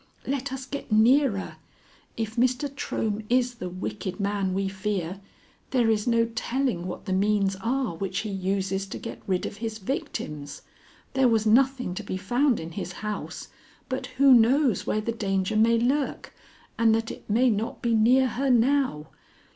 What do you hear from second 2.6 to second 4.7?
Trohm is the wicked man we